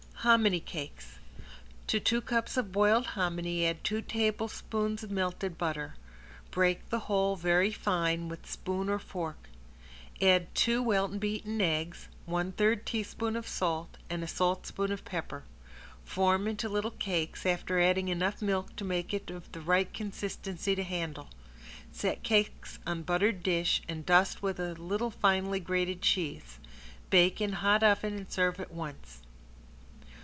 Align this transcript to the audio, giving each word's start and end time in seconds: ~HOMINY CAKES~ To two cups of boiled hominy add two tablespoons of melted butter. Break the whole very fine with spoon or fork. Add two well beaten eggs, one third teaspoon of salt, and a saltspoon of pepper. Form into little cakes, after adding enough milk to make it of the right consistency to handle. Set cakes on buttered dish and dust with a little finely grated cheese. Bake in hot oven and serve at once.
~HOMINY 0.23 0.59
CAKES~ 0.59 1.13
To 1.87 1.99
two 1.99 2.21
cups 2.21 2.55
of 2.55 2.71
boiled 2.71 3.07
hominy 3.17 3.65
add 3.65 3.83
two 3.83 4.03
tablespoons 4.03 5.01
of 5.01 5.09
melted 5.09 5.57
butter. 5.57 5.95
Break 6.51 6.87
the 6.91 6.99
whole 6.99 7.35
very 7.35 7.71
fine 7.71 8.29
with 8.29 8.47
spoon 8.47 8.87
or 8.87 8.99
fork. 8.99 9.49
Add 10.21 10.53
two 10.53 10.83
well 10.83 11.07
beaten 11.07 11.59
eggs, 11.59 12.07
one 12.27 12.51
third 12.51 12.85
teaspoon 12.85 13.35
of 13.35 13.47
salt, 13.47 13.97
and 14.11 14.23
a 14.23 14.27
saltspoon 14.27 14.91
of 14.91 15.03
pepper. 15.05 15.43
Form 16.05 16.47
into 16.47 16.69
little 16.69 16.91
cakes, 16.91 17.43
after 17.43 17.79
adding 17.79 18.07
enough 18.09 18.43
milk 18.43 18.75
to 18.75 18.83
make 18.83 19.15
it 19.15 19.31
of 19.31 19.51
the 19.53 19.61
right 19.61 19.91
consistency 19.91 20.75
to 20.75 20.83
handle. 20.83 21.29
Set 21.91 22.21
cakes 22.21 22.77
on 22.85 23.01
buttered 23.01 23.41
dish 23.41 23.81
and 23.89 24.05
dust 24.05 24.43
with 24.43 24.59
a 24.59 24.73
little 24.73 25.09
finely 25.09 25.59
grated 25.59 25.99
cheese. 26.03 26.59
Bake 27.09 27.41
in 27.41 27.53
hot 27.53 27.81
oven 27.81 28.15
and 28.15 28.31
serve 28.31 28.59
at 28.59 28.69
once. 28.71 29.17